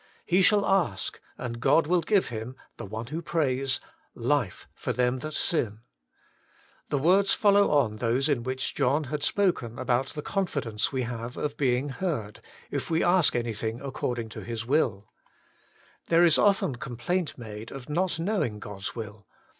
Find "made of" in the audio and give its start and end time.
17.37-17.87